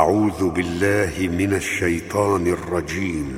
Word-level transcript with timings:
أعوذ 0.00 0.50
بالله 0.50 1.28
من 1.36 1.52
الشيطان 1.54 2.46
الرجيم 2.46 3.28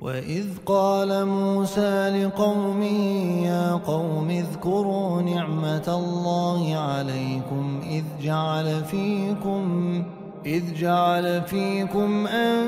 وإذ 0.00 0.46
قال 0.66 1.26
موسى 1.26 2.22
لقومه 2.22 3.46
يا 3.46 3.72
قوم 3.74 4.30
اذكروا 4.30 5.22
نعمة 5.22 5.88
الله 5.88 6.76
عليكم 6.76 7.80
إذ 7.90 8.04
جعل 8.22 8.84
فيكم 8.84 9.64
إذ 10.46 10.74
جعل 10.74 11.42
فيكم 11.46 12.26
أن 12.26 12.66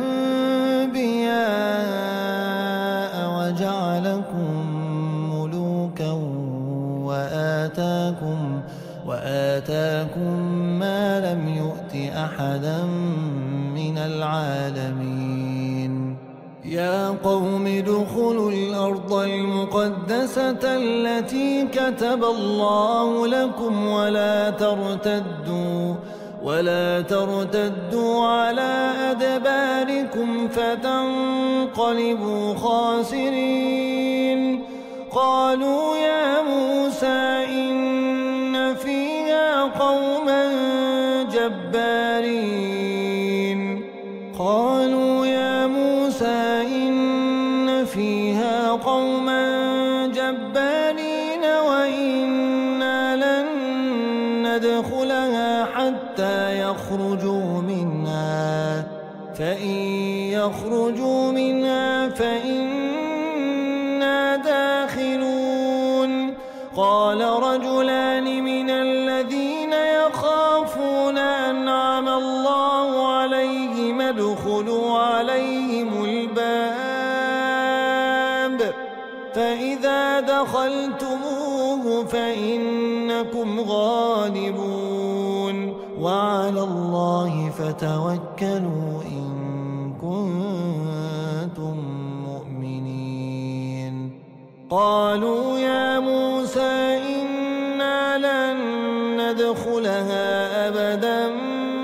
أحدا 12.40 12.84
من 13.74 13.98
العالمين 13.98 16.16
يا 16.64 17.08
قوم 17.24 17.66
ادخلوا 17.66 18.50
الأرض 18.50 19.12
المقدسة 19.12 20.50
التي 20.64 21.66
كتب 21.72 22.24
الله 22.24 23.26
لكم 23.26 23.86
ولا 23.86 24.50
ترتدوا 24.50 25.94
ولا 26.42 27.00
ترتدوا 27.00 28.24
على 28.26 28.92
أدباركم 29.10 30.48
فتنقلبوا 30.48 32.54
خاسرين 32.54 34.64
قالوا 35.12 35.89
الأولين 50.98 51.42
وإنا 51.42 53.16
لن 53.16 53.46
ندخلها 54.46 55.64
حتى 55.64 56.60
يخرجوا 56.60 57.60
منها 57.60 58.84
فإن 59.34 59.76
يخرجوا 60.30 61.32
منها 61.32 62.08
فإن 62.08 62.59
قتلتموه 80.60 82.04
فإنكم 82.04 83.60
غالبون 83.60 85.74
وعلى 86.00 86.60
الله 86.62 87.50
فتوكلوا 87.58 89.02
إن 89.16 89.92
كنتم 90.00 91.76
مؤمنين 92.28 93.94
قالوا 94.70 95.58
يا 95.58 95.98
موسى 95.98 96.98
إنا 97.22 98.18
لن 98.18 98.56
ندخلها 99.20 100.68
أبدا 100.68 101.28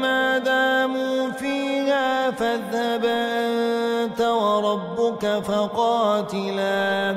ما 0.02 0.38
داموا 0.38 1.30
فيها 1.30 2.30
فاذهب 2.30 3.04
أنت 3.04 4.20
وربك 4.20 5.26
فقاتلا 5.42 7.16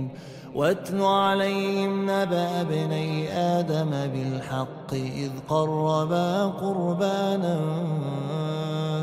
واتل 0.55 1.01
عليهم 1.03 2.03
نبأ 2.03 2.61
ابني 2.61 3.33
آدم 3.57 3.89
بالحق 3.89 4.93
إذ 4.93 5.29
قربا 5.49 6.45
قربانا 6.45 7.59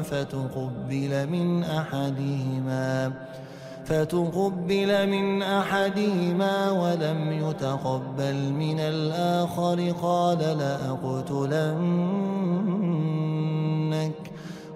فتقبل 0.04 1.28
من 1.32 1.64
أحدهما 1.64 3.12
فتقبل 3.84 5.06
من 5.10 5.42
أحدهما 5.42 6.70
ولم 6.70 7.32
يتقبل 7.48 8.52
من 8.52 8.80
الآخر 8.80 9.92
قال 10.02 10.38
لأقتلن 10.38 11.78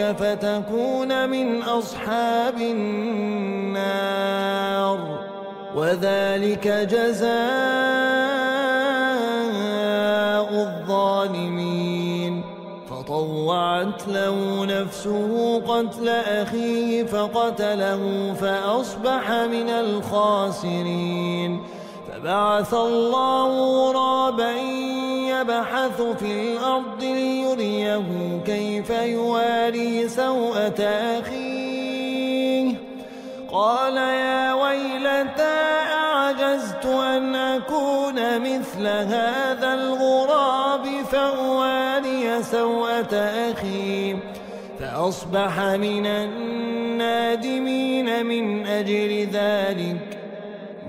ربك 0.00 0.16
فتكون 0.18 1.28
من 1.30 1.62
أصحاب 1.62 2.58
النار 2.58 5.18
وذلك 5.74 6.68
جزاء 6.68 7.28
الظالمين 10.52 12.44
فطوعت 12.90 14.02
له 14.08 14.64
نفسه 14.66 15.60
قتل 15.66 16.08
أخيه 16.08 17.02
فقتله 17.04 18.32
فأصبح 18.40 19.30
من 19.30 19.68
الخاسرين 19.68 21.33
فبعث 22.12 22.74
الله 22.74 23.46
غرابا 23.48 24.52
يبحث 25.30 26.02
في 26.02 26.32
الأرض 26.52 27.02
ليريه 27.02 28.02
كيف 28.46 28.90
يواري 28.90 30.08
سوءة 30.08 30.82
أخيه 31.20 32.74
قال 33.52 33.96
يا 33.96 34.54
ويلتى 34.54 35.62
أعجزت 36.02 36.86
أن 36.86 37.34
أكون 37.36 38.40
مثل 38.40 38.86
هذا 38.86 39.74
الغراب 39.74 40.86
فأواري 41.12 42.42
سوءة 42.42 43.14
أخيه 43.50 44.16
فأصبح 44.80 45.58
من 45.60 46.06
النادمين 46.06 48.26
من 48.26 48.66
أجل 48.66 49.28
ذلك 49.32 50.13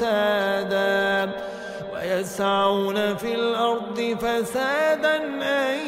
فسادا 0.00 1.30
ويسعون 1.92 3.16
في 3.16 3.34
الأرض 3.34 4.16
فسادا 4.22 5.16
أن 5.42 5.78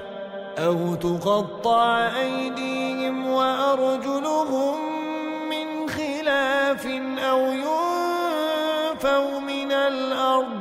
أو 0.58 0.96
تقطع 0.96 2.08
أيديهم 2.22 3.28
وأرجلهم 3.28 4.78
من 5.50 5.90
خلاف 5.90 6.86
أو 7.32 7.40
ينفوا 7.40 9.40
من 9.40 9.72
الأرض 9.72 10.61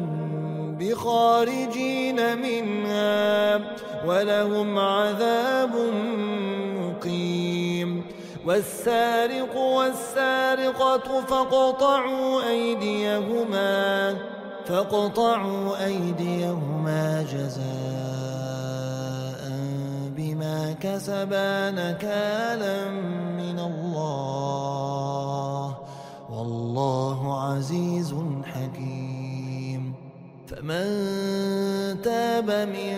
بخارجين 0.81 2.39
منها 2.39 3.61
ولهم 4.07 4.79
عذاب 4.79 5.71
مقيم 6.81 8.05
والسارق 8.47 9.57
والسارقة 9.57 11.21
فاقطعوا 11.21 12.49
أيديهما 12.49 14.17
فاقطعوا 14.65 15.87
أيديهما 15.87 17.23
جزاءً 17.33 18.24
كسبا 20.81 21.71
نكالا 21.71 22.91
من 23.38 23.59
الله 23.59 25.75
والله 26.31 27.41
عزيز 27.44 28.15
حكيم 28.44 29.93
فمن 30.49 30.85
تاب 32.03 32.50
من 32.50 32.97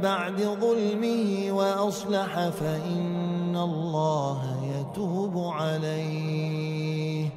بعد 0.00 0.36
ظلمه 0.40 1.52
وأصلح 1.52 2.48
فإن 2.48 3.56
الله 3.56 4.40
يتوب 4.64 5.38
عليه 5.52 7.28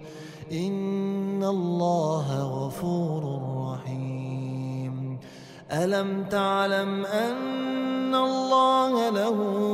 إن 0.52 1.44
الله 1.44 2.40
غفور 2.44 3.24
رحيم 3.74 5.20
ألم 5.72 6.24
تعلم 6.24 7.06
أن 7.06 7.62
أن 8.12 8.16
الله 8.18 9.10
له 9.10 9.34